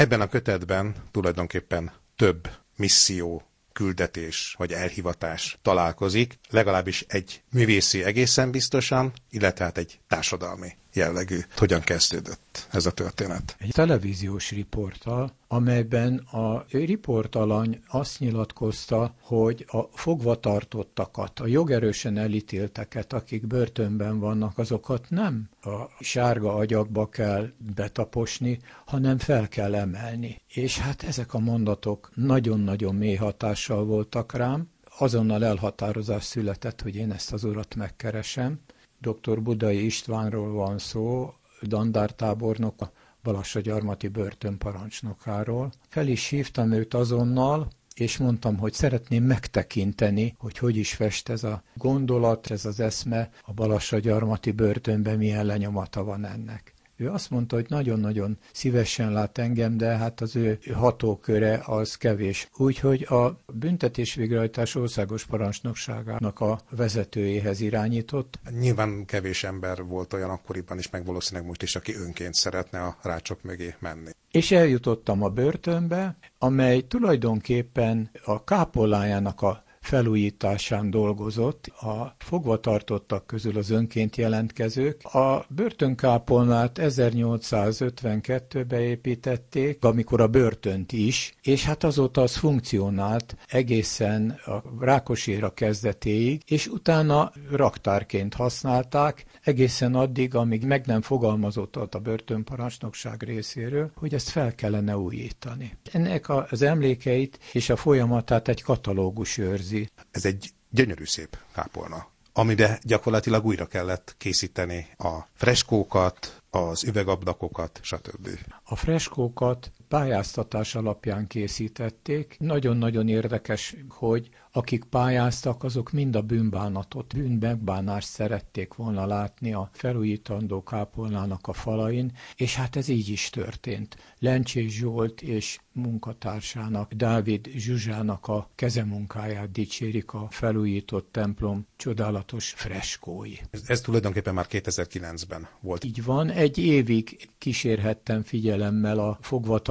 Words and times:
Ebben 0.00 0.20
a 0.20 0.28
kötetben 0.28 0.94
tulajdonképpen 1.10 1.92
több 2.16 2.48
misszió 2.76 3.42
küldetés 3.72 4.54
vagy 4.58 4.72
elhivatás 4.72 5.58
találkozik, 5.62 6.38
legalábbis 6.50 7.04
egy 7.08 7.42
művészi 7.52 8.04
egészen 8.04 8.50
biztosan, 8.50 9.12
illetve 9.30 9.64
hát 9.64 9.78
egy 9.78 10.00
társadalmi 10.08 10.76
jellegű. 10.92 11.38
Hogyan 11.56 11.80
kezdődött 11.80 12.68
ez 12.70 12.86
a 12.86 12.90
történet? 12.90 13.56
Egy 13.58 13.70
televíziós 13.70 14.50
riporttal, 14.50 15.32
amelyben 15.48 16.16
a 16.16 16.64
riportalany 16.70 17.80
azt 17.88 18.18
nyilatkozta, 18.18 19.14
hogy 19.20 19.64
a 19.68 19.82
fogvatartottakat, 19.82 21.40
a 21.40 21.46
jogerősen 21.46 22.18
elítélteket, 22.18 23.12
akik 23.12 23.46
börtönben 23.46 24.18
vannak, 24.18 24.58
azokat 24.58 25.06
nem 25.08 25.48
a 25.62 25.84
sárga 26.00 26.54
agyakba 26.54 27.08
kell 27.08 27.50
betaposni, 27.74 28.58
hanem 28.84 29.18
fel 29.18 29.48
kell 29.48 29.74
emelni. 29.74 30.40
És 30.48 30.78
hát 30.78 31.02
ezek 31.02 31.34
a 31.34 31.38
mondatok 31.38 32.10
nagyon-nagyon 32.14 32.94
mély 32.94 33.14
hatással 33.14 33.84
voltak 33.84 34.32
rám, 34.32 34.68
azonnal 34.98 35.44
elhatározás 35.44 36.24
született, 36.24 36.80
hogy 36.80 36.96
én 36.96 37.12
ezt 37.12 37.32
az 37.32 37.44
urat 37.44 37.74
megkeresem, 37.74 38.60
dr. 39.00 39.42
Budai 39.42 39.84
Istvánról 39.84 40.52
van 40.52 40.78
szó, 40.78 41.34
dandártábornok, 41.62 42.80
a 42.80 42.92
Balassagyarmati 43.22 44.08
börtönparancsnokáról. 44.08 45.72
Fel 45.88 46.06
is 46.06 46.28
hívtam 46.28 46.72
őt 46.72 46.94
azonnal, 46.94 47.68
és 47.94 48.16
mondtam, 48.18 48.58
hogy 48.58 48.72
szeretném 48.72 49.24
megtekinteni, 49.24 50.34
hogy 50.38 50.58
hogy 50.58 50.76
is 50.76 50.94
fest 50.94 51.28
ez 51.28 51.44
a 51.44 51.62
gondolat, 51.74 52.50
ez 52.50 52.64
az 52.64 52.80
eszme 52.80 53.30
a 53.42 53.52
Balassagyarmati 53.52 54.50
börtönben, 54.50 55.16
milyen 55.16 55.46
lenyomata 55.46 56.04
van 56.04 56.24
ennek. 56.24 56.69
Ő 57.00 57.10
azt 57.10 57.30
mondta, 57.30 57.56
hogy 57.56 57.66
nagyon-nagyon 57.68 58.38
szívesen 58.52 59.12
lát 59.12 59.38
engem, 59.38 59.76
de 59.76 59.86
hát 59.96 60.20
az 60.20 60.36
ő 60.36 60.58
hatóköre 60.74 61.62
az 61.66 61.96
kevés. 61.96 62.48
Úgyhogy 62.56 63.02
a 63.02 63.38
büntetés 63.52 64.14
végrehajtás 64.14 64.74
országos 64.74 65.24
parancsnokságának 65.26 66.40
a 66.40 66.60
vezetőjéhez 66.70 67.60
irányított. 67.60 68.38
Nyilván 68.58 69.04
kevés 69.04 69.44
ember 69.44 69.84
volt 69.84 70.12
olyan 70.12 70.30
akkoriban 70.30 70.78
is, 70.78 70.90
meg 70.90 71.04
valószínűleg 71.04 71.48
most 71.48 71.62
is, 71.62 71.76
aki 71.76 71.94
önként 71.94 72.34
szeretne 72.34 72.80
a 72.80 72.96
rácsok 73.02 73.42
mögé 73.42 73.74
menni. 73.78 74.10
És 74.30 74.50
eljutottam 74.50 75.22
a 75.22 75.28
börtönbe, 75.28 76.16
amely 76.38 76.80
tulajdonképpen 76.80 78.10
a 78.24 78.44
kápolnájának 78.44 79.42
a 79.42 79.62
felújításán 79.80 80.90
dolgozott 80.90 81.66
a 81.66 82.14
fogvatartottak 82.18 83.26
közül 83.26 83.56
az 83.58 83.70
önként 83.70 84.16
jelentkezők. 84.16 85.04
A 85.04 85.44
börtönkápolnát 85.48 86.78
1852-be 86.82 88.80
építették, 88.80 89.84
amikor 89.84 90.20
a 90.20 90.28
börtönt 90.28 90.92
is, 90.92 91.34
és 91.42 91.64
hát 91.64 91.84
azóta 91.84 92.22
az 92.22 92.36
funkcionált 92.36 93.36
egészen 93.46 94.30
a 94.30 94.62
Rákoséra 94.80 95.54
kezdetéig, 95.54 96.42
és 96.46 96.66
utána 96.66 97.32
raktárként 97.50 98.34
használták, 98.34 99.24
egészen 99.42 99.94
addig, 99.94 100.34
amíg 100.34 100.64
meg 100.64 100.86
nem 100.86 101.02
fogalmazott 101.02 101.76
a 101.76 101.98
börtönparancsnokság 101.98 103.22
részéről, 103.22 103.90
hogy 103.94 104.14
ezt 104.14 104.28
fel 104.28 104.54
kellene 104.54 104.96
újítani. 104.96 105.76
Ennek 105.92 106.28
az 106.28 106.62
emlékeit 106.62 107.38
és 107.52 107.70
a 107.70 107.76
folyamatát 107.76 108.48
egy 108.48 108.62
katalógus 108.62 109.38
őrzi, 109.38 109.69
ez 110.10 110.24
egy 110.24 110.52
gyönyörű 110.70 111.04
szép 111.04 111.38
kápolna, 111.52 112.06
amiben 112.32 112.78
gyakorlatilag 112.82 113.44
újra 113.44 113.66
kellett 113.66 114.14
készíteni 114.18 114.86
a 114.98 115.18
freskókat, 115.34 116.42
az 116.50 116.84
üvegablakokat, 116.84 117.80
stb. 117.82 118.28
A 118.64 118.76
freskókat 118.76 119.70
pályáztatás 119.90 120.74
alapján 120.74 121.26
készítették. 121.26 122.36
Nagyon-nagyon 122.38 123.08
érdekes, 123.08 123.76
hogy 123.88 124.30
akik 124.52 124.84
pályáztak, 124.84 125.64
azok 125.64 125.90
mind 125.90 126.16
a 126.16 126.22
bűnbánatot, 126.22 127.14
bűnmegbánást 127.14 128.08
szerették 128.08 128.74
volna 128.74 129.06
látni 129.06 129.52
a 129.52 129.70
felújítandó 129.72 130.62
kápolnának 130.62 131.46
a 131.46 131.52
falain, 131.52 132.12
és 132.36 132.54
hát 132.54 132.76
ez 132.76 132.88
így 132.88 133.08
is 133.08 133.30
történt. 133.30 133.96
Lencsés 134.18 134.72
Zsolt 134.72 135.22
és 135.22 135.58
munkatársának, 135.72 136.92
Dávid 136.92 137.46
Zsuzsának 137.54 138.26
a 138.26 138.50
kezemunkáját 138.54 139.50
dicsérik 139.50 140.12
a 140.12 140.26
felújított 140.30 141.08
templom 141.12 141.66
csodálatos 141.76 142.50
freskói. 142.56 143.32
Ez, 143.50 143.62
ez 143.66 143.80
tulajdonképpen 143.80 144.34
már 144.34 144.46
2009-ben 144.50 145.48
volt. 145.60 145.84
Így 145.84 146.04
van, 146.04 146.30
egy 146.30 146.58
évig 146.58 147.28
kísérhettem 147.38 148.22
figyelemmel 148.22 148.98
a 148.98 149.18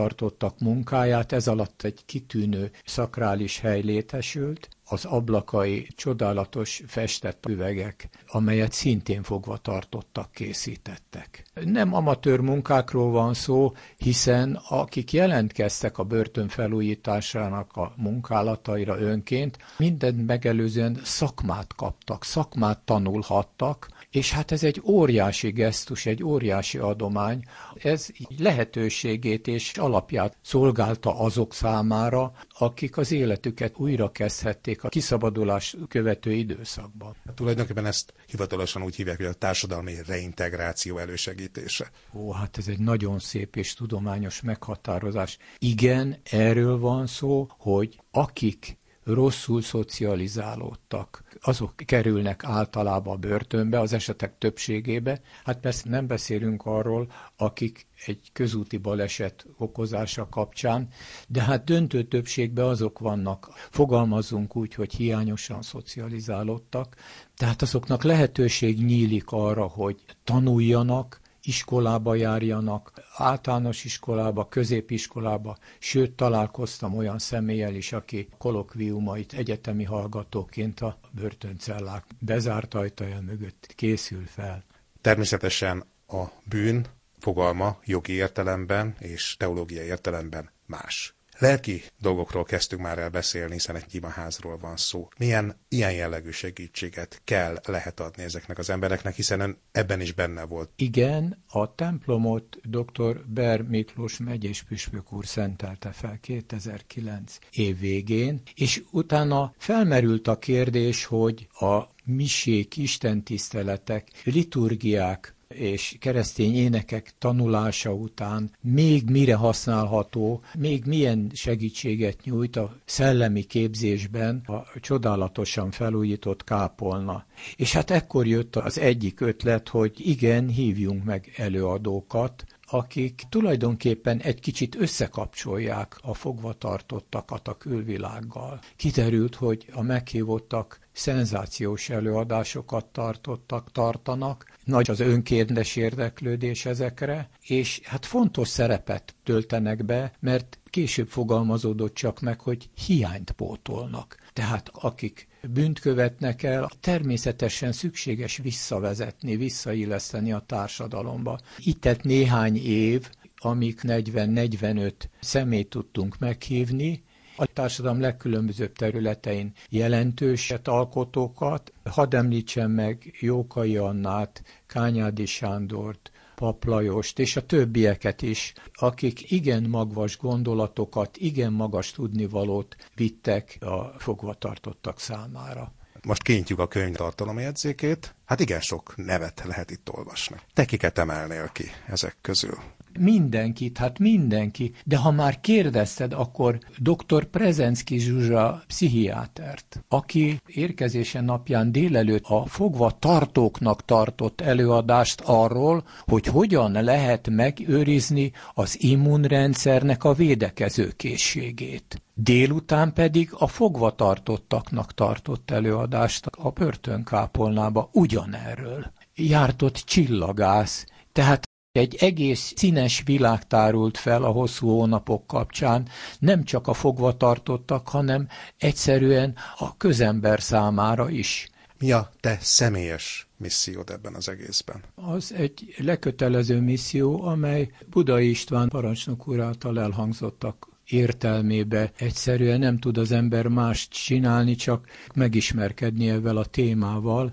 fogvatartottak 0.10 0.60
munkáját, 0.60 1.32
ez 1.32 1.48
alatt 1.48 1.82
egy 1.84 2.06
kitűnő 2.06 2.72
szakrális 2.86 3.60
hely 3.60 3.82
létesült, 3.82 4.70
az 4.92 5.06
ablakai 5.06 5.88
csodálatos 5.96 6.82
festett 6.88 7.46
üvegek, 7.46 8.10
amelyet 8.28 8.72
szintén 8.72 9.24
fogva 9.24 9.58
tartottak, 9.58 10.32
készítettek. 10.32 11.46
Nem 11.64 11.94
amatőr 11.94 12.40
munkákról 12.40 13.12
van 13.12 13.34
szó, 13.34 13.74
hiszen 13.98 14.60
akik 14.70 15.14
jelentkeztek 15.14 15.98
a 15.98 16.04
börtön 16.04 16.48
felújításának 16.48 17.76
a 17.76 17.94
munkálataira 17.96 19.00
önként, 19.00 19.58
mindent 19.78 20.26
megelőzően 20.26 21.00
szakmát 21.04 21.76
kaptak, 21.76 22.24
szakmát 22.24 22.80
tanulhattak, 22.80 23.88
és 24.12 24.32
hát 24.32 24.52
ez 24.52 24.64
egy 24.64 24.82
óriási 24.84 25.50
gesztus, 25.52 26.06
egy 26.06 26.24
óriási 26.24 26.78
adomány. 26.78 27.44
Ez 27.76 28.08
lehetőségét 28.38 29.48
és 29.48 29.72
alapját 29.78 30.38
szolgálta 30.42 31.20
azok 31.20 31.54
számára, 31.54 32.32
akik 32.58 32.98
az 32.98 33.12
életüket 33.12 33.78
újra 33.78 34.12
kezdhették 34.12 34.84
a 34.84 34.90
kiszabadulás 34.90 35.76
követő 35.88 36.32
időszakban. 36.32 37.16
Hát 37.26 37.36
tulajdonképpen 37.36 37.86
ezt 37.86 38.14
hivatalosan 38.28 38.84
úgy 38.84 38.96
hívják, 38.96 39.18
hogy 39.18 39.26
a 39.26 39.34
társadalmi 39.34 39.94
reintegráció 40.08 40.98
elősegítése. 40.98 41.90
Ó, 42.14 42.32
hát 42.32 42.58
ez 42.58 42.68
egy 42.68 42.80
nagyon 42.80 43.20
szép 43.20 43.56
és 43.56 43.74
tudományos 43.74 44.42
meghatározás. 44.42 45.38
Igen, 45.58 46.18
erről 46.24 46.80
van 46.80 47.08
szó, 47.08 47.48
hogy 47.58 48.00
akik 48.12 48.79
rosszul 49.14 49.62
szocializálódtak. 49.62 51.24
Azok 51.42 51.74
kerülnek 51.76 52.44
általában 52.44 53.20
börtönbe, 53.20 53.80
az 53.80 53.94
esetek 53.94 54.38
többségébe. 54.38 55.22
Hát 55.44 55.60
persze 55.60 55.90
nem 55.90 56.08
beszélünk 56.08 56.66
arról, 56.66 57.12
akik 57.38 57.88
egy 58.06 58.30
közúti 58.34 58.78
baleset 58.78 59.46
okozása 59.58 60.30
kapcsán, 60.30 60.88
de 61.28 61.42
hát 61.42 61.64
döntő 61.64 62.04
többségben 62.04 62.66
azok 62.66 63.00
vannak, 63.00 63.50
fogalmazunk 63.70 64.56
úgy, 64.56 64.74
hogy 64.74 64.94
hiányosan 64.94 65.62
szocializálódtak, 65.62 66.96
tehát 67.36 67.62
azoknak 67.62 68.04
lehetőség 68.04 68.86
nyílik 68.86 69.32
arra, 69.32 69.64
hogy 69.64 70.04
tanuljanak, 70.24 71.20
iskolába 71.44 72.16
járjanak, 72.16 72.92
általános 73.16 73.84
iskolába, 73.84 74.48
középiskolába, 74.48 75.58
sőt 75.80 76.12
találkoztam 76.12 76.98
olyan 76.98 77.20
személlyel 77.20 77.76
is, 77.76 77.94
aki 77.94 78.28
kolokviumait 78.38 79.34
egyetemi 79.34 79.84
hallgatóként 79.84 80.80
a 80.80 81.00
börtöncellák 81.12 82.06
bezárt 82.20 82.74
ajtaja 82.74 83.22
mögött 83.22 83.74
készül 83.76 84.26
fel. 84.26 84.64
Természetesen 85.02 85.84
a 86.08 86.24
bűn 86.44 86.86
fogalma 87.20 87.78
jogi 87.86 88.14
értelemben 88.14 88.96
és 89.00 89.36
teológiai 89.38 89.86
értelemben 89.86 90.50
más. 90.66 91.14
Lelki 91.40 91.82
dolgokról 92.00 92.44
kezdtünk 92.44 92.82
már 92.82 92.98
el 92.98 93.10
beszélni, 93.10 93.54
hiszen 93.54 93.76
egy 93.76 93.96
imaházról 93.96 94.58
van 94.58 94.78
szó. 94.78 95.08
Milyen 95.18 95.56
ilyen 95.70 95.92
jellegű 95.92 96.30
segítséget 96.30 97.22
kell, 97.24 97.62
lehet 97.66 98.00
adni 98.00 98.24
ezeknek 98.24 98.58
az 98.58 98.70
embereknek, 98.70 99.16
hiszen 99.16 99.40
ön 99.40 99.58
ebben 99.72 100.02
is 100.02 100.12
benne 100.12 100.44
volt. 100.44 100.70
Igen, 100.76 101.44
a 101.48 101.76
templomot 101.76 102.58
dr. 102.64 103.26
Ber 103.26 103.62
Miklós 103.62 104.18
megyés 104.18 104.64
püspök 104.64 105.14
úr 105.14 105.26
szentelte 105.26 105.92
fel 105.92 106.18
2009 106.22 107.38
év 107.52 107.80
végén, 107.80 108.42
és 108.56 108.84
utána 108.92 109.54
felmerült 109.58 110.28
a 110.28 110.38
kérdés, 110.38 111.06
hogy 111.06 111.48
a 111.60 111.84
misék, 112.04 112.78
istentiszteletek, 112.78 114.08
liturgiák 114.24 115.34
és 115.56 115.96
keresztény 116.00 116.56
énekek 116.56 117.14
tanulása 117.18 117.94
után 117.94 118.52
még 118.62 119.10
mire 119.10 119.36
használható, 119.36 120.42
még 120.58 120.86
milyen 120.86 121.32
segítséget 121.34 122.24
nyújt 122.24 122.56
a 122.56 122.76
szellemi 122.86 123.44
képzésben 123.44 124.44
a 124.46 124.80
csodálatosan 124.80 125.72
felújított 125.72 126.44
kápolna. 126.44 127.26
És 127.56 127.74
hát 127.74 127.92
ekkor 127.92 128.28
jött 128.28 128.56
az 128.56 128.80
egyik 128.80 129.20
ötlet, 129.20 129.70
hogy 129.70 129.94
igen, 129.98 130.48
hívjunk 130.48 131.04
meg 131.04 131.34
előadókat, 131.38 132.46
akik 132.72 133.22
tulajdonképpen 133.30 134.20
egy 134.20 134.40
kicsit 134.40 134.76
összekapcsolják 134.76 135.98
a 136.02 136.14
fogvatartottakat 136.14 137.48
a 137.48 137.58
külvilággal. 137.58 138.60
Kiderült, 138.76 139.36
hogy 139.36 139.66
a 139.72 139.82
meghívottak 139.82 140.80
szenzációs 140.92 141.90
előadásokat 141.90 142.86
tartottak, 142.86 143.72
tartanak, 143.72 144.46
nagy 144.70 144.90
az 144.90 145.00
önkéntes 145.00 145.76
érdeklődés 145.76 146.66
ezekre, 146.66 147.30
és 147.48 147.82
hát 147.84 148.06
fontos 148.06 148.48
szerepet 148.48 149.16
töltenek 149.24 149.86
be, 149.86 150.12
mert 150.20 150.60
később 150.70 151.08
fogalmazódott 151.08 151.94
csak 151.94 152.20
meg, 152.20 152.40
hogy 152.40 152.70
hiányt 152.86 153.32
pótolnak. 153.32 154.18
Tehát 154.34 154.70
akik 154.74 155.28
bűnt 155.54 155.80
követnek 155.80 156.44
el, 156.44 156.70
természetesen 156.80 157.72
szükséges 157.72 158.38
visszavezetni, 158.38 159.36
visszailleszteni 159.36 160.32
a 160.32 160.44
társadalomba. 160.46 161.40
Itt 161.58 161.82
tett 161.82 162.04
néhány 162.04 162.58
év, 162.66 163.10
amik 163.36 163.80
40-45 163.84 164.94
szemét 165.20 165.70
tudtunk 165.70 166.18
meghívni, 166.18 167.04
a 167.40 167.46
társadalom 167.46 168.00
legkülönbözőbb 168.00 168.74
területein 168.74 169.52
jelentőset 169.70 170.68
alkotókat. 170.68 171.74
Hadd 171.84 172.16
említsem 172.16 172.72
meg 172.72 173.18
Jókai 173.20 173.78
Annát, 173.78 174.44
Kányádi 174.68 175.26
Sándort, 175.26 176.12
Paplajost 176.36 177.20
és 177.20 177.36
a 177.36 177.46
többieket 177.46 178.22
is, 178.22 178.54
akik 178.74 179.32
igen 179.32 179.64
magvas 179.70 180.18
gondolatokat, 180.18 181.18
igen 181.18 181.54
magas 181.54 181.92
tudnivalót 181.92 182.76
vittek 182.96 183.58
a 183.60 183.84
fogvatartottak 183.98 185.00
számára. 185.00 185.74
Most 186.04 186.24
kintjük 186.24 186.60
a 186.60 186.68
könyv 186.68 186.96
tartalomjegyzékét. 186.96 188.16
Hát 188.26 188.40
igen 188.40 188.62
sok 188.62 188.94
nevet 188.96 189.44
lehet 189.46 189.72
itt 189.72 189.90
olvasni. 189.92 190.36
Te 190.54 190.66
kiket 190.66 190.98
emelnél 190.98 191.50
ki 191.54 191.66
ezek 191.88 192.18
közül? 192.22 192.58
Mindenkit, 193.00 193.78
hát 193.78 194.00
mindenki. 194.00 194.74
De 194.86 194.98
ha 194.98 195.12
már 195.12 195.42
kérdezted, 195.42 196.14
akkor 196.14 196.60
dr. 196.78 197.26
Prezenszki 197.26 197.98
Zsuzsa 197.98 198.64
pszichiátert, 198.68 199.84
aki 199.88 200.42
érkezése 200.46 201.22
napján 201.22 201.72
délelőtt 201.72 202.24
a 202.26 202.46
fogva 202.46 202.92
tartóknak 203.00 203.86
tartott 203.86 204.42
előadást 204.42 205.22
arról, 205.26 205.84
hogy 206.06 206.26
hogyan 206.26 206.72
lehet 206.72 207.30
megőrizni 207.30 208.32
az 208.54 208.84
immunrendszernek 208.84 210.04
a 210.04 210.14
védekező 210.14 210.92
készségét. 210.96 212.02
Délután 212.14 212.94
pedig 212.94 213.30
a 213.38 213.48
fogvatartottaknak 213.48 214.94
tartott 214.94 215.52
előadást 215.52 216.26
a 216.26 216.50
börtönkápolnába 216.50 217.90
ugyanerről. 217.94 218.92
Jártott 219.16 219.76
csillagász, 219.76 220.86
tehát 221.12 221.49
egy 221.72 221.96
egész 221.96 222.54
színes 222.56 223.02
világ 223.06 223.48
tárult 223.48 223.98
fel 223.98 224.24
a 224.24 224.32
hosszú 224.32 224.68
hónapok 224.68 225.28
kapcsán, 225.28 225.88
nem 226.20 226.44
csak 226.44 226.68
a 226.68 226.74
fogvatartottak, 226.74 227.88
hanem 227.88 228.28
egyszerűen 228.58 229.36
a 229.58 229.78
közember 229.78 230.42
számára 230.42 231.10
is. 231.10 231.50
Mi 231.80 231.92
a 231.92 232.12
te 232.20 232.38
személyes 232.42 233.28
missziód 233.38 233.90
ebben 233.90 234.14
az 234.14 234.30
egészben? 234.30 234.84
Az 234.96 235.34
egy 235.34 235.76
lekötelező 235.78 236.60
misszió, 236.62 237.24
amely 237.24 237.72
Budai 237.90 238.30
István 238.30 238.70
parancsnok 238.70 239.28
úr 239.28 239.40
által 239.40 239.80
elhangzottak 239.80 240.68
értelmébe 240.86 241.92
egyszerűen 241.98 242.60
nem 242.60 242.78
tud 242.78 242.98
az 242.98 243.12
ember 243.12 243.48
mást 243.48 243.92
csinálni, 243.92 244.56
csak 244.56 244.88
megismerkedni 245.14 246.10
ezzel 246.10 246.38
a 246.38 246.46
témával. 246.46 247.32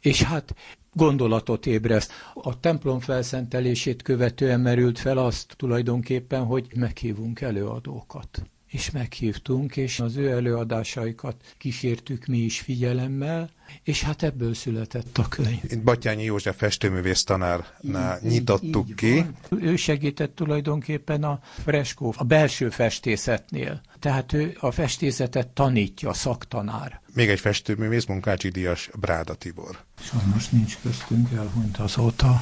És 0.00 0.22
hát 0.22 0.54
gondolatot 0.98 1.66
ébreszt. 1.66 2.12
A 2.34 2.60
templom 2.60 3.00
felszentelését 3.00 4.02
követően 4.02 4.60
merült 4.60 4.98
fel 4.98 5.18
azt 5.18 5.54
tulajdonképpen, 5.56 6.44
hogy 6.44 6.66
meghívunk 6.74 7.40
előadókat 7.40 8.42
és 8.66 8.90
meghívtunk, 8.90 9.76
és 9.76 10.00
az 10.00 10.16
ő 10.16 10.30
előadásaikat 10.30 11.54
kísértük 11.58 12.26
mi 12.26 12.38
is 12.38 12.60
figyelemmel, 12.60 13.50
és 13.82 14.02
hát 14.02 14.22
ebből 14.22 14.54
született 14.54 15.18
a 15.18 15.28
könyv. 15.28 15.60
Itt 15.62 15.82
Batyányi 15.82 16.24
József 16.24 16.56
festőművész 16.56 17.24
tanárnál 17.24 18.20
így, 18.24 18.30
nyitottuk 18.30 18.88
így 18.88 18.94
ki. 18.94 19.14
Van. 19.48 19.62
Ő 19.62 19.76
segített 19.76 20.34
tulajdonképpen 20.34 21.24
a 21.24 21.40
freskó, 21.64 22.14
a 22.16 22.24
belső 22.24 22.70
festészetnél. 22.70 23.80
Tehát 23.98 24.32
ő 24.32 24.56
a 24.60 24.70
festészetet 24.70 25.48
tanítja, 25.48 26.12
szaktanár. 26.12 27.00
Még 27.14 27.28
egy 27.28 27.40
festőművész, 27.40 28.04
Munkácsi 28.04 28.48
Díjas 28.48 28.90
Bráda 29.00 29.34
Tibor. 29.34 29.84
Sajnos 30.00 30.48
nincs 30.48 30.78
köztünk, 30.82 31.32
elhunyt 31.32 31.76
azóta, 31.76 32.40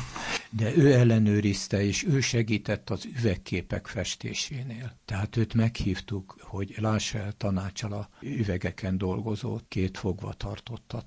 de 0.50 0.76
ő 0.76 0.92
ellenőrizte, 0.92 1.84
és 1.84 2.04
ő 2.04 2.20
segített 2.20 2.90
az 2.90 3.04
üvegképek 3.18 3.86
festésénél. 3.86 4.96
Tehát 5.04 5.36
őt 5.36 5.54
meghívtuk, 5.54 6.36
hogy 6.40 6.74
lássa 6.76 7.18
el 7.18 7.32
tanácsal 7.32 7.92
a 7.92 8.08
üvegeken 8.20 8.98
dolgozó 8.98 9.60
két 9.68 9.98
fogva 9.98 10.32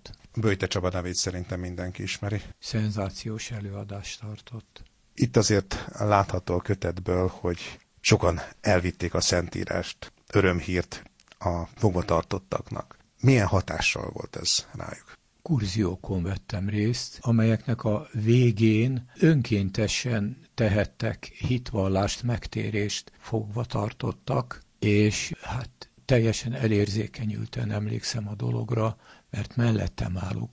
tartottat. 0.09 0.41
Böjte 0.41 0.67
Csaba 0.67 0.89
nevét 0.89 1.15
szerintem 1.15 1.59
mindenki 1.59 2.03
ismeri. 2.03 2.41
Szenzációs 2.59 3.51
előadást 3.51 4.19
tartott. 4.19 4.83
Itt 5.13 5.38
azért 5.38 5.85
látható 5.97 6.56
a 6.56 6.61
kötetből, 6.61 7.27
hogy 7.27 7.79
sokan 8.01 8.39
elvitték 8.61 9.13
a 9.13 9.21
Szentírást, 9.21 10.11
örömhírt 10.33 11.03
a 11.39 11.65
fogvatartottaknak. 11.75 12.97
Milyen 13.21 13.47
hatással 13.47 14.09
volt 14.13 14.35
ez 14.35 14.65
rájuk? 14.73 15.17
Kurziókon 15.41 16.23
vettem 16.23 16.69
részt, 16.69 17.17
amelyeknek 17.21 17.83
a 17.83 18.07
végén 18.11 19.09
önkéntesen 19.19 20.38
tehettek 20.56 21.25
hitvallást, 21.25 22.23
megtérést 22.23 23.11
fogva 23.19 23.65
tartottak, 23.65 24.61
és 24.79 25.33
hát 25.41 25.89
teljesen 26.06 26.53
elérzékenyülten 26.53 27.71
emlékszem 27.71 28.27
a 28.27 28.35
dologra, 28.35 28.97
mert 29.29 29.55
mellettem 29.55 30.17
állók 30.17 30.51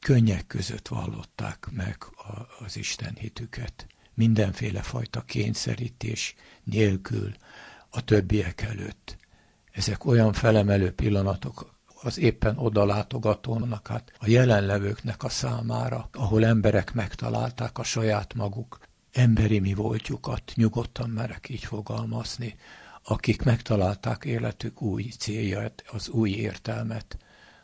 könnyek 0.00 0.46
között 0.46 0.88
vallották 0.88 1.68
meg 1.70 1.96
a, 2.16 2.64
az 2.64 2.76
Isten 2.76 3.14
hitüket. 3.14 3.86
Mindenféle 4.14 4.82
fajta 4.82 5.22
kényszerítés 5.22 6.34
nélkül 6.64 7.32
a 7.90 8.04
többiek 8.04 8.60
előtt. 8.60 9.16
Ezek 9.72 10.04
olyan 10.04 10.32
felemelő 10.32 10.92
pillanatok 10.92 11.76
az 12.02 12.18
éppen 12.18 12.58
oda 12.58 12.84
látogatónak, 12.84 13.86
hát 13.86 14.12
a 14.18 14.28
jelenlevőknek 14.28 15.22
a 15.22 15.28
számára, 15.28 16.08
ahol 16.12 16.44
emberek 16.44 16.92
megtalálták 16.92 17.78
a 17.78 17.82
saját 17.82 18.34
maguk 18.34 18.78
emberi 19.12 19.58
mi 19.58 19.74
voltjukat, 19.74 20.52
nyugodtan 20.54 21.10
merek 21.10 21.48
így 21.48 21.64
fogalmazni, 21.64 22.56
akik 23.02 23.42
megtalálták 23.42 24.24
életük 24.24 24.82
új 24.82 25.02
célját, 25.02 25.84
az 25.92 26.08
új 26.08 26.30
értelmet, 26.30 27.18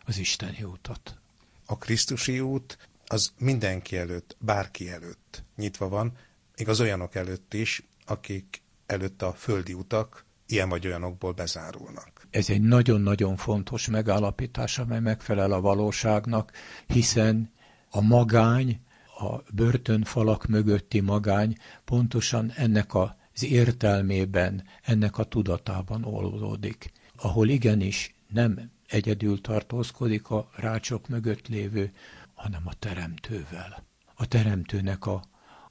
az 0.05 0.19
isteni 0.19 0.63
útot. 0.63 1.19
A 1.67 1.79
Krisztusi 1.79 2.41
út 2.41 2.79
az 3.07 3.33
mindenki 3.39 3.97
előtt, 3.97 4.37
bárki 4.39 4.91
előtt 4.91 5.45
nyitva 5.57 5.89
van, 5.89 6.17
még 6.57 6.69
az 6.69 6.81
olyanok 6.81 7.15
előtt 7.15 7.55
is, 7.55 7.83
akik 8.07 8.63
előtt 8.87 9.23
a 9.23 9.33
földi 9.33 9.73
utak 9.73 10.25
ilyen 10.47 10.69
vagy 10.69 10.87
olyanokból 10.87 11.33
bezárulnak. 11.33 12.27
Ez 12.31 12.51
egy 12.51 12.61
nagyon-nagyon 12.61 13.37
fontos 13.37 13.89
megállapítás, 13.89 14.79
amely 14.79 15.01
megfelel 15.01 15.53
a 15.53 15.61
valóságnak, 15.61 16.53
hiszen 16.87 17.53
a 17.91 18.01
magány, 18.01 18.81
a 19.19 19.43
börtönfalak 19.55 20.47
mögötti 20.47 21.01
magány 21.01 21.57
pontosan 21.85 22.53
ennek 22.57 22.95
az 22.95 23.45
értelmében, 23.45 24.65
ennek 24.83 25.19
a 25.19 25.25
tudatában 25.25 26.05
oldódik, 26.05 26.93
ahol 27.17 27.49
igenis 27.49 28.15
nem 28.29 28.71
egyedül 28.89 29.41
tartózkodik 29.41 30.31
a 30.31 30.51
rácsok 30.57 31.09
mögött 31.09 31.49
lévő, 31.49 31.93
hanem 32.35 32.63
a 32.65 32.75
teremtővel. 32.75 33.85
A 34.15 34.27
teremtőnek 34.27 35.07
a 35.07 35.25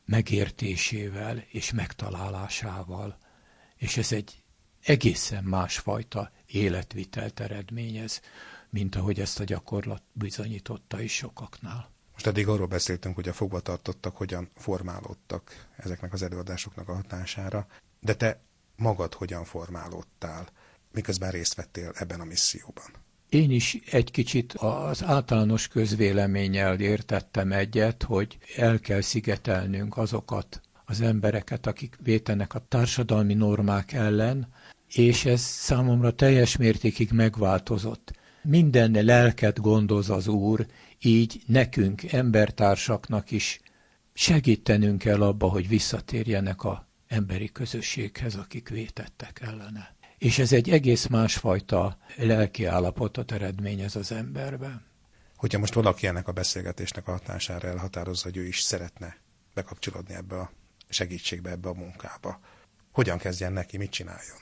megértésével 0.06 1.38
és 1.38 1.72
megtalálásával. 1.72 3.18
És 3.76 3.98
ez 3.98 4.12
egy 4.12 4.44
egészen 4.84 5.44
másfajta 5.44 6.32
életvitelt 6.46 7.40
eredményez, 7.40 8.22
mint 8.70 8.96
ahogy 8.96 9.20
ezt 9.20 9.40
a 9.40 9.44
gyakorlat 9.44 10.04
bizonyította 10.12 11.02
is 11.02 11.14
sokaknál. 11.16 11.92
Most 12.14 12.28
eddig 12.28 12.48
arról 12.48 12.68
beszéltünk, 12.68 13.16
hogy 13.16 13.28
a 13.28 13.34
fogvatartottak 13.34 14.18
hogyan 14.18 14.50
formálódtak 14.56 15.68
ezeknek 15.78 16.14
az 16.14 16.22
előadásoknak 16.22 16.90
a 16.90 16.94
hatására, 16.94 17.68
de 18.00 18.16
te 18.16 18.42
magad 18.76 19.14
hogyan 19.14 19.44
formálódtál, 19.44 20.50
miközben 20.92 21.32
részt 21.32 21.54
vettél 21.54 21.92
ebben 21.96 22.20
a 22.20 22.24
misszióban? 22.24 23.03
Én 23.34 23.52
is 23.52 23.78
egy 23.92 24.12
kicsit 24.12 24.54
az 24.54 25.04
általános 25.04 25.68
közvéleménnyel 25.68 26.80
értettem 26.80 27.52
egyet, 27.52 28.04
hogy 28.04 28.38
el 28.58 28.80
kell 28.80 29.02
szigetelnünk 29.02 29.98
azokat 29.98 30.62
az 30.86 31.02
embereket, 31.02 31.68
akik 31.68 31.98
vétenek 32.04 32.54
a 32.54 32.66
társadalmi 32.68 33.34
normák 33.34 33.94
ellen, 33.94 34.48
és 34.94 35.26
ez 35.26 35.42
számomra 35.42 36.12
teljes 36.12 36.58
mértékig 36.58 37.12
megváltozott. 37.12 38.12
Minden 38.44 39.04
lelket 39.06 39.62
gondoz 39.62 40.10
az 40.10 40.28
Úr, 40.28 40.66
így 41.02 41.42
nekünk, 41.46 42.12
embertársaknak 42.12 43.32
is 43.32 43.62
segítenünk 44.14 44.98
kell 44.98 45.22
abba, 45.22 45.48
hogy 45.50 45.68
visszatérjenek 45.68 46.64
a 46.64 46.88
emberi 47.08 47.52
közösséghez, 47.52 48.36
akik 48.36 48.70
vétettek 48.70 49.42
ellene. 49.42 49.93
És 50.24 50.40
ez 50.40 50.52
egy 50.52 50.70
egész 50.70 51.08
másfajta 51.08 51.98
lelki 52.16 52.66
állapotot 52.66 53.32
eredményez 53.32 53.96
az 53.96 54.12
emberben. 54.12 54.86
Hogyha 55.36 55.60
most 55.60 55.74
valaki 55.74 56.08
ennek 56.08 56.28
a 56.28 56.32
beszélgetésnek 56.32 57.08
a 57.08 57.12
hatására 57.12 57.68
elhatározza, 57.68 58.24
hogy 58.24 58.38
ő 58.38 58.46
is 58.48 58.60
szeretne 58.60 59.18
bekapcsolódni 59.54 60.14
ebbe 60.14 60.40
a 60.40 60.52
segítségbe, 60.90 61.50
ebbe 61.50 61.70
a 61.70 61.74
munkába, 61.74 62.40
hogyan 62.92 63.18
kezdjen 63.18 63.54
neki, 63.54 63.78
mit 63.78 63.92
csináljon? 63.92 64.38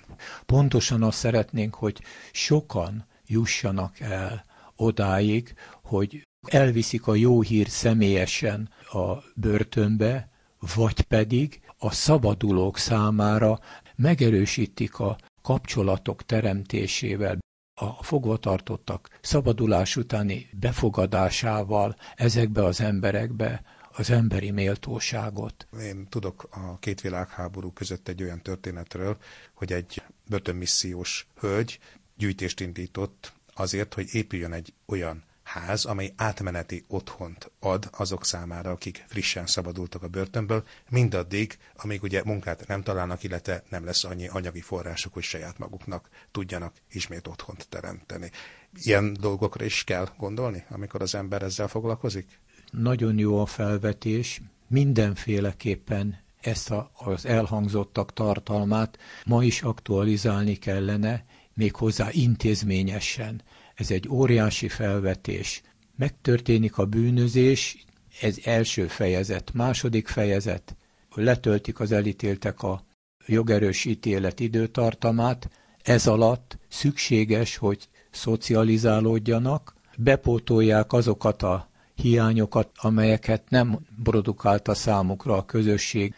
Pontosan 0.45 1.03
azt 1.03 1.17
szeretnénk, 1.17 1.75
hogy 1.75 2.01
sokan 2.31 3.07
jussanak 3.25 3.99
el 3.99 4.45
odáig, 4.75 5.53
hogy 5.83 6.27
elviszik 6.47 7.07
a 7.07 7.15
jó 7.15 7.41
hír 7.41 7.69
személyesen 7.69 8.69
a 8.91 9.17
börtönbe, 9.35 10.29
vagy 10.75 11.01
pedig 11.01 11.61
a 11.77 11.91
szabadulók 11.91 12.77
számára 12.77 13.59
megerősítik 13.95 14.99
a 14.99 15.17
kapcsolatok 15.41 16.25
teremtésével, 16.25 17.39
a 17.81 18.03
fogvatartottak 18.03 19.09
szabadulás 19.21 19.95
utáni 19.95 20.49
befogadásával 20.59 21.95
ezekbe 22.15 22.63
az 22.65 22.81
emberekbe 22.81 23.63
az 23.91 24.09
emberi 24.09 24.51
méltóságot. 24.51 25.67
Én 25.81 26.07
tudok 26.09 26.47
a 26.51 26.77
két 26.79 27.01
világháború 27.01 27.71
között 27.71 28.07
egy 28.07 28.23
olyan 28.23 28.41
történetről, 28.41 29.17
hogy 29.53 29.71
egy 29.73 30.01
börtönmissziós 30.29 31.27
hölgy 31.39 31.79
gyűjtést 32.17 32.59
indított 32.59 33.33
azért, 33.53 33.93
hogy 33.93 34.07
épüljön 34.15 34.53
egy 34.53 34.73
olyan 34.85 35.23
ház, 35.53 35.85
amely 35.85 36.13
átmeneti 36.15 36.83
otthont 36.87 37.51
ad 37.59 37.89
azok 37.91 38.25
számára, 38.25 38.71
akik 38.71 39.03
frissen 39.07 39.45
szabadultak 39.45 40.03
a 40.03 40.07
börtönből, 40.07 40.63
mindaddig, 40.89 41.57
amíg 41.75 42.03
ugye 42.03 42.21
munkát 42.25 42.67
nem 42.67 42.83
találnak, 42.83 43.23
illetve 43.23 43.63
nem 43.69 43.85
lesz 43.85 44.03
annyi 44.03 44.27
anyagi 44.27 44.61
forrásuk, 44.61 45.13
hogy 45.13 45.23
saját 45.23 45.57
maguknak 45.57 46.09
tudjanak 46.31 46.73
ismét 46.91 47.27
otthont 47.27 47.67
teremteni. 47.69 48.31
Ilyen 48.73 49.13
dolgokra 49.19 49.65
is 49.65 49.83
kell 49.83 50.07
gondolni, 50.17 50.65
amikor 50.69 51.01
az 51.01 51.15
ember 51.15 51.41
ezzel 51.41 51.67
foglalkozik? 51.67 52.39
Nagyon 52.71 53.17
jó 53.17 53.41
a 53.41 53.45
felvetés, 53.45 54.41
mindenféleképpen 54.67 56.19
ezt 56.41 56.71
a, 56.71 56.91
az 56.93 57.25
elhangzottak 57.25 58.13
tartalmát 58.13 58.97
ma 59.25 59.43
is 59.43 59.61
aktualizálni 59.61 60.55
kellene, 60.55 61.25
méghozzá 61.53 62.07
intézményesen. 62.11 63.41
Ez 63.81 63.91
egy 63.91 64.09
óriási 64.09 64.67
felvetés. 64.67 65.61
Megtörténik 65.95 66.77
a 66.77 66.85
bűnözés, 66.85 67.85
ez 68.21 68.37
első 68.43 68.87
fejezet. 68.87 69.53
Második 69.53 70.07
fejezet, 70.07 70.75
letöltik 71.15 71.79
az 71.79 71.91
elítéltek 71.91 72.63
a 72.63 72.83
jogerős 73.25 73.85
ítélet 73.85 74.39
időtartamát, 74.39 75.49
ez 75.83 76.07
alatt 76.07 76.57
szükséges, 76.67 77.57
hogy 77.57 77.89
szocializálódjanak, 78.11 79.75
bepótolják 79.97 80.93
azokat 80.93 81.41
a 81.43 81.69
hiányokat, 81.95 82.69
amelyeket 82.75 83.49
nem 83.49 83.79
produkálta 84.03 84.73
számukra 84.73 85.37
a 85.37 85.45
közösség, 85.45 86.13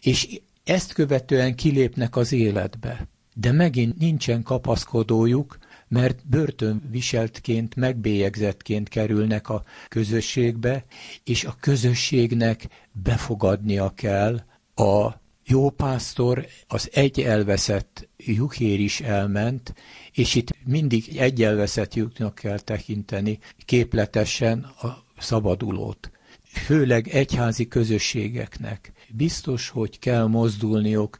és 0.00 0.40
ezt 0.64 0.92
követően 0.92 1.54
kilépnek 1.54 2.16
az 2.16 2.32
életbe. 2.32 3.08
De 3.34 3.52
megint 3.52 3.98
nincsen 3.98 4.42
kapaszkodójuk, 4.42 5.58
mert 5.88 6.28
börtönviseltként, 6.28 7.74
megbélyegzettként 7.74 8.88
kerülnek 8.88 9.48
a 9.48 9.64
közösségbe, 9.88 10.84
és 11.24 11.44
a 11.44 11.56
közösségnek 11.60 12.68
befogadnia 12.92 13.92
kell 13.94 14.42
a 14.74 15.20
jó 15.44 15.70
pásztor, 15.70 16.46
az 16.66 16.90
egy 16.92 17.20
elveszett 17.20 18.08
lyukhér 18.16 18.80
is 18.80 19.00
elment, 19.00 19.74
és 20.12 20.34
itt 20.34 20.56
mindig 20.64 21.16
egy 21.16 21.42
elveszett 21.42 21.94
lyuknak 21.94 22.34
kell 22.34 22.58
tekinteni 22.58 23.38
képletesen 23.64 24.58
a 24.62 25.04
szabadulót. 25.18 26.10
Főleg 26.44 27.08
egyházi 27.08 27.68
közösségeknek. 27.68 28.92
Biztos, 29.10 29.68
hogy 29.68 29.98
kell 29.98 30.26
mozdulniuk 30.26 31.18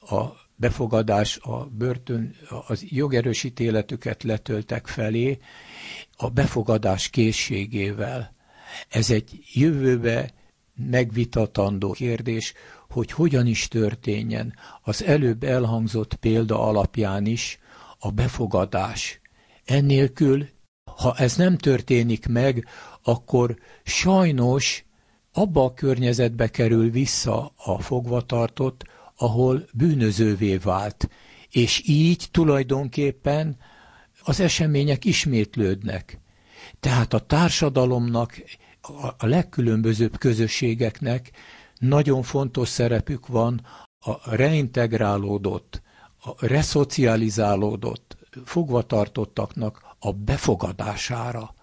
a 0.00 0.47
befogadás, 0.58 1.38
a 1.42 1.64
börtön, 1.64 2.34
az 2.66 2.84
jogerősítéletüket 2.88 4.22
letöltek 4.22 4.86
felé, 4.86 5.38
a 6.16 6.28
befogadás 6.28 7.08
készségével. 7.08 8.34
Ez 8.88 9.10
egy 9.10 9.40
jövőbe 9.52 10.30
megvitatandó 10.74 11.90
kérdés, 11.90 12.52
hogy 12.90 13.12
hogyan 13.12 13.46
is 13.46 13.68
történjen 13.68 14.54
az 14.82 15.04
előbb 15.04 15.42
elhangzott 15.42 16.14
példa 16.14 16.60
alapján 16.60 17.26
is 17.26 17.58
a 17.98 18.10
befogadás. 18.10 19.20
Ennélkül, 19.64 20.48
ha 20.96 21.14
ez 21.16 21.36
nem 21.36 21.56
történik 21.56 22.26
meg, 22.26 22.66
akkor 23.02 23.58
sajnos 23.84 24.84
abba 25.32 25.64
a 25.64 25.74
környezetbe 25.74 26.48
kerül 26.48 26.90
vissza 26.90 27.52
a 27.56 27.78
fogvatartott, 27.78 28.84
ahol 29.20 29.68
bűnözővé 29.72 30.56
vált, 30.56 31.08
és 31.50 31.82
így 31.88 32.28
tulajdonképpen 32.30 33.56
az 34.22 34.40
események 34.40 35.04
ismétlődnek. 35.04 36.20
Tehát 36.80 37.12
a 37.12 37.18
társadalomnak, 37.18 38.42
a 39.18 39.26
legkülönbözőbb 39.26 40.18
közösségeknek 40.18 41.30
nagyon 41.78 42.22
fontos 42.22 42.68
szerepük 42.68 43.26
van 43.26 43.66
a 43.98 44.34
reintegrálódott, 44.36 45.82
a 46.20 46.46
reszocializálódott 46.46 48.16
fogvatartottaknak 48.44 49.96
a 49.98 50.12
befogadására. 50.12 51.54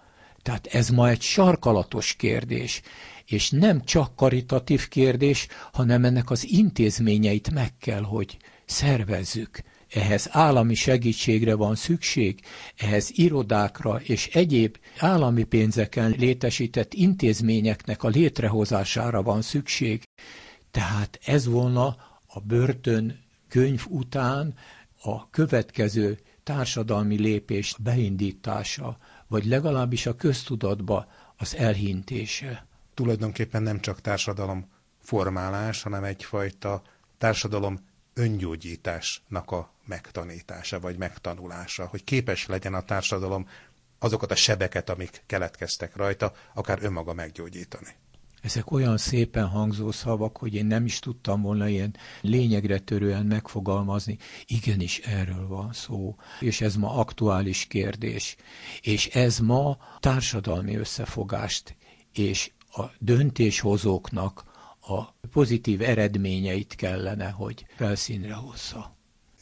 Tehát 0.46 0.66
ez 0.66 0.88
ma 0.88 1.08
egy 1.08 1.20
sarkalatos 1.20 2.14
kérdés, 2.14 2.80
és 3.24 3.50
nem 3.50 3.84
csak 3.84 4.16
karitatív 4.16 4.88
kérdés, 4.88 5.46
hanem 5.72 6.04
ennek 6.04 6.30
az 6.30 6.46
intézményeit 6.48 7.50
meg 7.50 7.76
kell, 7.78 8.02
hogy 8.02 8.36
szervezzük. 8.64 9.58
Ehhez 9.90 10.28
állami 10.30 10.74
segítségre 10.74 11.54
van 11.54 11.74
szükség, 11.74 12.40
ehhez 12.76 13.10
irodákra 13.14 14.00
és 14.02 14.26
egyéb 14.26 14.76
állami 14.98 15.42
pénzeken 15.44 16.14
létesített 16.18 16.94
intézményeknek 16.94 18.02
a 18.02 18.08
létrehozására 18.08 19.22
van 19.22 19.42
szükség. 19.42 20.02
Tehát 20.70 21.18
ez 21.24 21.46
volna 21.46 21.96
a 22.26 22.40
börtön 22.40 23.18
könyv 23.48 23.84
után 23.88 24.54
a 25.02 25.30
következő 25.30 26.18
társadalmi 26.42 27.16
lépés 27.18 27.76
beindítása, 27.78 28.98
vagy 29.28 29.44
legalábbis 29.44 30.06
a 30.06 30.16
köztudatba 30.16 31.06
az 31.36 31.56
elhintése. 31.56 32.66
Tulajdonképpen 32.94 33.62
nem 33.62 33.80
csak 33.80 34.00
társadalom 34.00 34.70
formálás, 34.98 35.82
hanem 35.82 36.04
egyfajta 36.04 36.82
társadalom 37.18 37.78
öngyógyításnak 38.14 39.50
a 39.50 39.72
megtanítása, 39.84 40.80
vagy 40.80 40.96
megtanulása, 40.98 41.86
hogy 41.86 42.04
képes 42.04 42.46
legyen 42.46 42.74
a 42.74 42.82
társadalom 42.82 43.48
azokat 43.98 44.30
a 44.30 44.34
sebeket, 44.34 44.90
amik 44.90 45.22
keletkeztek 45.26 45.96
rajta, 45.96 46.32
akár 46.54 46.78
önmaga 46.82 47.12
meggyógyítani. 47.12 47.94
Ezek 48.42 48.70
olyan 48.70 48.96
szépen 48.96 49.46
hangzó 49.46 49.90
szavak, 49.90 50.36
hogy 50.36 50.54
én 50.54 50.66
nem 50.66 50.84
is 50.84 50.98
tudtam 50.98 51.42
volna 51.42 51.68
ilyen 51.68 51.96
lényegre 52.20 52.78
törően 52.78 53.26
megfogalmazni. 53.26 54.18
Igenis 54.46 54.98
erről 54.98 55.46
van 55.46 55.72
szó, 55.72 56.16
és 56.40 56.60
ez 56.60 56.76
ma 56.76 56.94
aktuális 56.94 57.66
kérdés. 57.66 58.36
És 58.80 59.06
ez 59.06 59.38
ma 59.38 59.76
társadalmi 60.00 60.76
összefogást 60.76 61.76
és 62.12 62.50
a 62.72 62.82
döntéshozóknak 62.98 64.44
a 64.80 65.04
pozitív 65.32 65.82
eredményeit 65.82 66.74
kellene, 66.74 67.28
hogy 67.30 67.66
felszínre 67.76 68.32
hozza. 68.34 68.95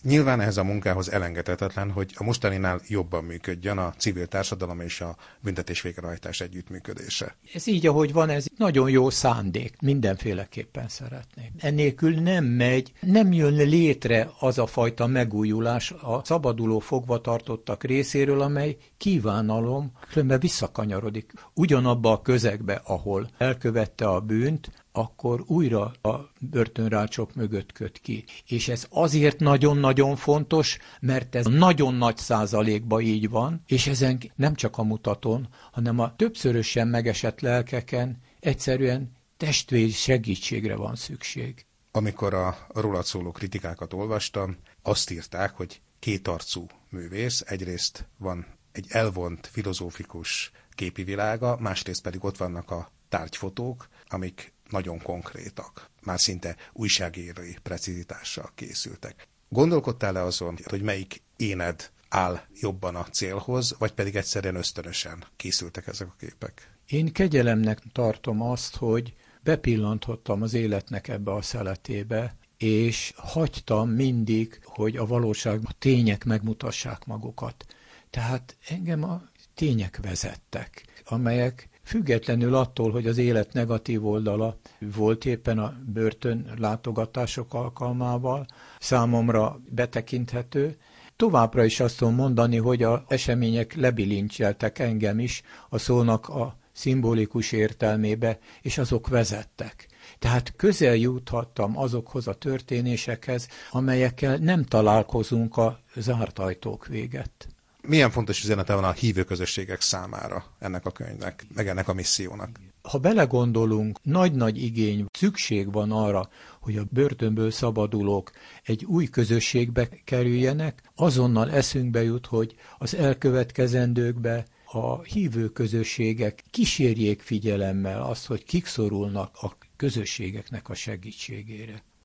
Nyilván 0.05 0.41
ehhez 0.41 0.57
a 0.57 0.65
munkához 0.65 1.13
elengedhetetlen, 1.13 1.91
hogy 1.91 2.13
a 2.15 2.23
mostaninál 2.23 2.81
jobban 2.89 3.25
működjön 3.25 3.79
a 3.79 3.95
civil 3.99 4.27
társadalom 4.27 4.81
és 4.81 5.01
a 5.01 5.17
büntetés 5.41 5.83
végrehajtás 5.83 6.41
együttműködése. 6.41 7.37
Ez 7.55 7.67
így, 7.67 7.87
ahogy 7.87 8.13
van, 8.13 8.29
ez 8.29 8.47
nagyon 8.57 8.91
jó 8.91 9.11
szándék, 9.11 9.77
mindenféleképpen 9.81 10.89
szeretnék. 10.89 11.51
Ennélkül 11.59 12.15
nem 12.15 12.45
megy, 12.45 12.93
nem 13.01 13.33
jön 13.33 13.55
létre 13.55 14.31
az 14.39 14.59
a 14.59 14.67
fajta 14.67 15.07
megújulás 15.07 15.91
a 15.91 16.21
szabaduló 16.25 16.79
fogvatartottak 16.79 17.85
részéről, 17.85 18.41
amely 18.41 18.77
kívánalom, 18.97 19.93
különben 20.09 20.41
visszakanyarodik. 20.41 21.33
Ugyanabba 21.55 22.13
a 22.13 22.23
közegbe, 22.23 22.81
ahol 22.85 23.31
elkövette 23.39 24.09
a 24.09 24.21
bűnt, 24.21 24.84
akkor 24.97 25.43
újra 25.47 25.93
a 26.03 26.31
börtönrácsok 26.41 27.35
mögött 27.35 27.73
köt 27.73 27.99
ki. 27.99 28.25
És 28.47 28.69
ez 28.69 28.87
azért 28.91 29.39
nagyon-nagyon 29.39 30.17
fontos, 30.17 30.79
mert 31.01 31.35
ez 31.35 31.47
nagyon 31.47 31.95
nagy 31.95 32.17
százalékban 32.17 33.01
így 33.01 33.31
van, 33.31 33.63
és 33.67 33.87
ezen 33.87 34.33
nem 34.37 34.55
csak 34.55 34.79
a 34.79 34.83
mutaton, 34.83 35.49
hanem 35.73 35.99
a 35.99 36.17
többszörösen 36.17 36.89
megesett 36.89 37.41
lelkeken 37.41 38.21
egyszerűen 38.41 39.13
testvéri 39.37 39.91
segítségre 39.91 40.77
van 40.77 40.95
szükség. 40.95 41.67
Amikor 41.91 42.35
a 42.35 42.67
rólad 42.69 43.05
szóló 43.05 43.31
kritikákat 43.31 43.93
olvastam, 43.93 44.57
azt 44.83 45.11
írták, 45.11 45.55
hogy 45.57 45.81
kétarcú 45.99 46.67
művész, 46.89 47.43
egyrészt 47.47 48.09
van 48.19 48.47
egy 48.73 48.87
elvont 48.89 49.47
filozófikus 49.47 50.51
képi 50.71 51.05
világa, 51.05 51.57
másrészt 51.61 52.03
pedig 52.03 52.25
ott 52.25 52.37
vannak 52.37 52.71
a 52.71 52.93
tárgyfotók, 53.09 53.89
amik 54.07 54.54
nagyon 54.75 55.03
konkrétak, 55.03 55.91
már 56.03 56.21
szinte 56.21 56.57
újságírói 56.73 57.53
precizitással 57.63 58.51
készültek. 58.55 59.29
Gondolkodtál-e 59.49 60.23
azon, 60.23 60.59
hogy 60.65 60.83
melyik 60.83 61.23
éned 61.37 61.91
áll 62.09 62.41
jobban 62.61 62.95
a 62.97 63.05
célhoz, 63.05 63.75
vagy 63.79 63.93
pedig 63.93 64.17
egyszerűen 64.17 64.55
ösztönösen 64.55 65.25
készültek 65.37 65.87
ezek 65.87 66.09
a 66.09 66.17
képek? 66.19 66.73
Én 66.87 67.13
kegyelemnek 67.13 67.83
tartom 67.93 68.43
azt, 68.43 68.77
hogy 68.77 69.15
bepillantottam 69.43 70.43
az 70.43 70.55
életnek 70.55 71.09
ebbe 71.09 71.33
a 71.33 71.43
szeletébe, 71.43 72.37
és 72.57 73.13
hagytam 73.17 73.91
mindig, 73.91 74.61
hogy 74.65 74.97
a 74.97 75.07
valóság, 75.07 75.61
a 75.65 75.73
tények 75.79 76.25
megmutassák 76.25 77.05
magukat. 77.05 77.67
Tehát 78.11 78.57
engem 78.69 79.05
a 79.05 79.23
tények 79.55 79.99
vezettek, 80.03 80.85
amelyek 81.05 81.69
függetlenül 81.85 82.55
attól, 82.55 82.91
hogy 82.91 83.07
az 83.07 83.19
élet 83.19 83.53
negatív 83.53 84.07
oldala 84.07 84.57
volt 84.79 85.25
éppen 85.25 85.59
a 85.59 85.75
börtön 85.87 86.53
látogatások 86.59 87.55
alkalmával, 87.55 88.47
számomra 88.79 89.61
betekinthető, 89.69 90.77
Továbbra 91.17 91.65
is 91.65 91.81
azt 91.81 91.99
tudom 91.99 92.15
mondani, 92.15 92.57
hogy 92.57 92.83
a 92.83 93.05
események 93.09 93.75
lebilincseltek 93.75 94.79
engem 94.79 95.19
is 95.19 95.43
a 95.69 95.79
szónak 95.79 96.29
a 96.29 96.57
szimbolikus 96.73 97.53
értelmébe, 97.53 98.39
és 98.63 98.79
azok 98.79 99.09
vezettek. 99.09 99.89
Tehát 100.19 100.53
közel 100.57 100.95
juthattam 100.95 101.79
azokhoz 101.79 102.29
a 102.29 102.35
történésekhez, 102.35 103.49
amelyekkel 103.71 104.37
nem 104.37 104.65
találkozunk 104.65 105.57
a 105.57 105.81
zárt 105.95 106.39
ajtók 106.39 106.87
véget. 106.87 107.54
Milyen 107.87 108.11
fontos 108.11 108.43
üzenete 108.43 108.75
van 108.75 108.85
a 108.85 108.93
hívő 108.93 109.25
közösségek 109.25 109.81
számára 109.81 110.45
ennek 110.59 110.87
a 110.87 110.91
könyvnek, 110.91 111.47
meg 111.55 111.69
ennek 111.69 111.89
a 111.89 111.93
missziónak? 111.93 112.61
Ha 112.83 112.99
belegondolunk, 112.99 113.99
nagy-nagy 114.03 114.63
igény, 114.63 115.07
szükség 115.13 115.73
van 115.73 115.93
arra, 115.93 116.29
hogy 116.61 116.77
a 116.77 116.85
börtönből 116.91 117.51
szabadulók 117.51 118.31
egy 118.63 118.85
új 118.85 119.07
közösségbe 119.07 119.89
kerüljenek, 120.05 120.91
azonnal 120.95 121.51
eszünkbe 121.51 122.03
jut, 122.03 122.27
hogy 122.27 122.55
az 122.79 122.95
elkövetkezendőkbe 122.95 124.45
a 124.65 125.03
hívő 125.03 125.49
közösségek 125.49 126.45
kísérjék 126.51 127.23
figyelemmel 127.23 128.03
azt, 128.03 128.27
hogy 128.27 128.45
kik 128.45 128.67
szorulnak 128.67 129.37
a 129.41 129.57
közösségeknek 129.77 130.69
a 130.69 130.75
segítségére. 130.75 131.85